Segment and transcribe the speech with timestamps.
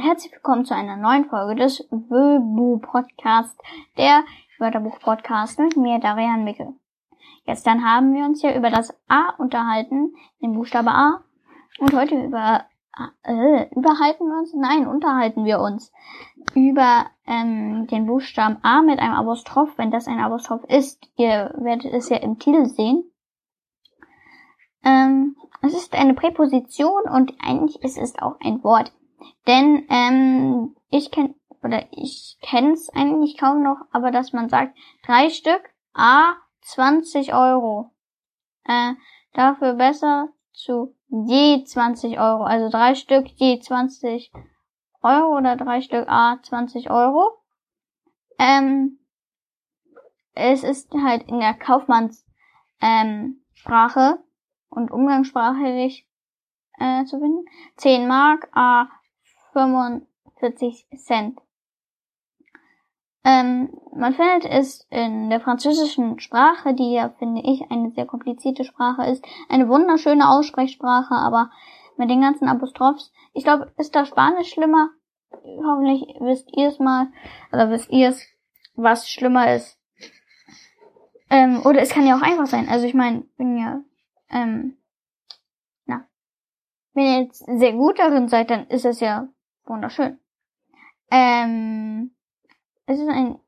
[0.00, 3.54] herzlich willkommen zu einer neuen Folge des Wöbu Podcast,
[3.98, 4.24] der
[4.58, 6.72] Wörterbuch Podcast mit mir, Darian Mickel.
[7.44, 11.22] Gestern haben wir uns ja über das A unterhalten, den Buchstabe A,
[11.78, 12.64] und heute über
[13.24, 14.54] äh, überhalten wir uns?
[14.54, 15.92] Nein, unterhalten wir uns
[16.54, 21.10] über ähm, den Buchstaben A mit einem Apostroph, wenn das ein Apostroph ist.
[21.16, 23.04] Ihr werdet es ja im Titel sehen.
[24.82, 28.94] Ähm, es ist eine Präposition und eigentlich ist es auch ein Wort.
[29.46, 34.76] Denn ähm, ich kenne oder ich kenne es eigentlich kaum noch, aber dass man sagt,
[35.04, 35.62] drei Stück,
[35.94, 37.90] A, 20 Euro.
[38.64, 38.94] Äh,
[39.32, 42.44] dafür besser zu je 20 Euro.
[42.44, 44.32] Also drei Stück je 20
[45.02, 47.38] Euro oder drei Stück A 20 Euro.
[48.38, 48.98] Ähm,
[50.34, 52.24] es ist halt in der Kaufmannssprache
[52.80, 54.18] ähm,
[54.68, 56.06] und umgangssprachlich
[56.78, 57.44] äh, zu finden.
[57.76, 58.88] 10 Mark A
[59.56, 61.40] 45 Cent.
[63.24, 68.64] Ähm, man findet es in der französischen Sprache, die ja, finde ich, eine sehr komplizierte
[68.64, 69.24] Sprache ist.
[69.48, 71.50] Eine wunderschöne Aussprechsprache, aber
[71.96, 73.10] mit den ganzen Apostrophs.
[73.32, 74.90] Ich glaube, ist da Spanisch schlimmer?
[75.32, 77.08] Hoffentlich wisst ihr es mal.
[77.50, 78.22] Oder wisst ihr es,
[78.74, 79.80] was schlimmer ist.
[81.30, 82.68] Ähm, oder es kann ja auch einfach sein.
[82.68, 83.84] Also ich meine, wenn ihr,
[84.30, 84.76] ähm,
[85.86, 86.06] na,
[86.92, 89.28] wenn ihr jetzt sehr gut darin seid, dann ist es ja
[89.66, 90.18] wunderschön.
[91.10, 92.14] Ähm,
[92.86, 93.38] es ist ein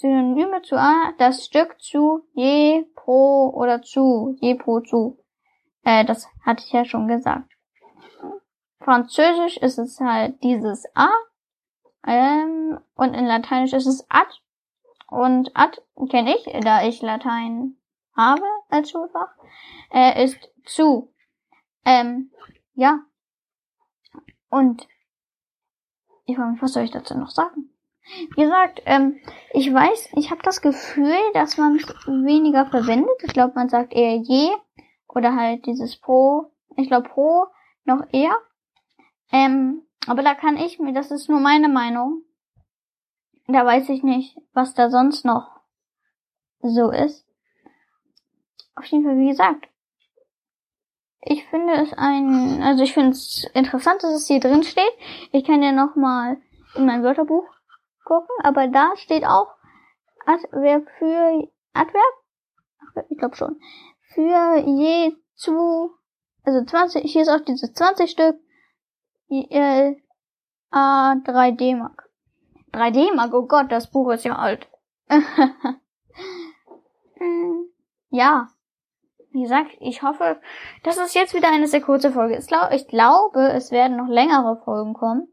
[0.00, 5.18] Synonym zu A, das Stück zu, je, pro oder zu, je, pro, zu.
[5.84, 7.50] Äh, das hatte ich ja schon gesagt.
[8.80, 11.10] Französisch ist es halt dieses A.
[12.06, 14.30] Ähm, und in Lateinisch ist es ad.
[15.08, 17.76] Und ad kenne ich, da ich Latein
[18.16, 19.34] habe als Schulfach.
[19.92, 21.12] Äh, ist zu.
[21.84, 22.30] Ähm,
[22.74, 23.00] ja.
[24.48, 24.86] Und
[26.30, 27.70] ich frage mich, was soll ich dazu noch sagen?
[28.34, 29.20] Wie gesagt, ähm,
[29.52, 33.22] ich weiß, ich habe das Gefühl, dass man es weniger verwendet.
[33.22, 34.50] Ich glaube, man sagt eher je
[35.08, 36.52] oder halt dieses pro.
[36.76, 37.46] Ich glaube pro
[37.84, 38.36] noch eher.
[39.32, 42.22] Ähm, aber da kann ich mir, das ist nur meine Meinung.
[43.46, 45.60] Da weiß ich nicht, was da sonst noch
[46.60, 47.26] so ist.
[48.74, 49.69] Auf jeden Fall, wie gesagt.
[51.22, 54.92] Ich finde es ein, also ich finde es interessant, dass es hier drin steht.
[55.32, 56.38] Ich kann ja nochmal
[56.74, 57.44] in mein Wörterbuch
[58.04, 59.48] gucken, aber da steht auch
[60.26, 63.04] Adverb für Adverb?
[63.08, 63.60] Ich glaube schon.
[64.14, 65.90] Für je zu,
[66.42, 68.36] also 20, hier ist auch diese 20 Stück,
[69.28, 69.94] äh,
[70.70, 72.08] A 3 D-Mark.
[72.72, 74.68] 3 D-Mark, oh Gott, das Buch ist ja alt.
[77.16, 77.66] Hm,
[78.10, 78.48] ja.
[79.32, 80.40] Wie gesagt, ich hoffe,
[80.82, 82.36] das ist jetzt wieder eine sehr kurze Folge.
[82.36, 85.28] Ich glaube, es werden noch längere Folgen kommen.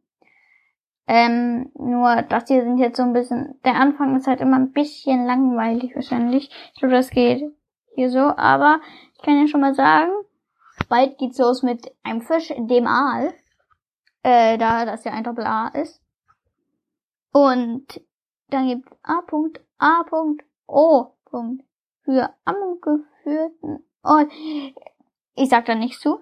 [1.07, 4.73] Ähm, nur das hier sind jetzt so ein bisschen, der Anfang ist halt immer ein
[4.73, 6.51] bisschen langweilig wahrscheinlich.
[6.73, 7.43] Ich glaube, das geht
[7.95, 8.81] hier so, aber
[9.15, 10.11] ich kann ja schon mal sagen,
[10.89, 13.33] bald geht's los mit einem Fisch, dem Aal.
[14.21, 16.03] Äh, da das ja ein Doppel A ist.
[17.31, 18.01] Und
[18.49, 19.19] dann gibt A.
[19.79, 20.03] A.
[20.03, 21.63] Punkt,
[24.01, 24.31] Und
[25.35, 26.19] ich sag da nicht zu.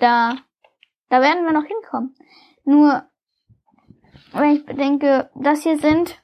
[0.00, 0.36] Da,
[1.08, 2.14] da werden wir noch hinkommen.
[2.64, 3.04] Nur
[4.32, 6.20] wenn ich bedenke, das hier sind,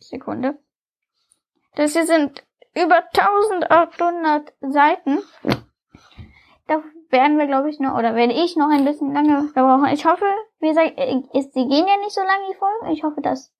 [0.00, 0.58] Sekunde,
[1.74, 5.18] das hier sind über 1800 Seiten.
[6.66, 9.86] Da werden wir, glaube ich, noch, oder werde ich noch ein bisschen lange brauchen.
[9.86, 10.26] Ich hoffe,
[10.60, 12.92] wie gesagt, sie gehen ja nicht so lange, die Folgen.
[12.92, 13.52] Ich hoffe, das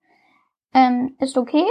[0.74, 1.66] ähm, ist okay.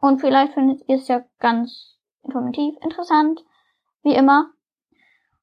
[0.00, 1.91] Und vielleicht findet ihr es ja ganz
[2.22, 3.44] informativ, interessant,
[4.02, 4.50] wie immer.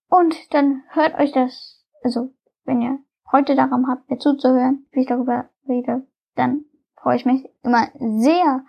[0.09, 2.34] Und dann hört euch das, also
[2.66, 3.00] wenn ihr
[3.31, 8.63] heute daran habt, mir zuzuhören, wie ich darüber rede, dann freue ich mich immer sehr.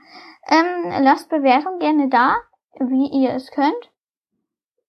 [0.47, 2.37] Ähm, lasst Bewertung gerne da,
[2.79, 3.91] wie ihr es könnt.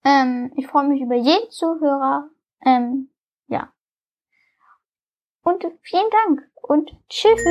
[0.03, 2.29] Ähm, ich freue mich über jeden Zuhörer.
[2.65, 3.09] Ähm,
[3.47, 3.69] ja.
[5.43, 7.41] Und vielen Dank und tschüss.